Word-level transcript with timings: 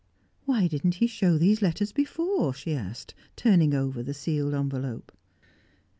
"Why 0.45 0.65
didn't 0.65 0.95
he 0.95 1.05
show 1.05 1.37
these 1.37 1.61
letters 1.61 1.91
before?" 1.91 2.55
she 2.55 2.73
asked, 2.73 3.13
turning 3.35 3.75
over 3.75 4.01
the 4.01 4.15
sealed 4.15 4.55
envelope. 4.55 5.11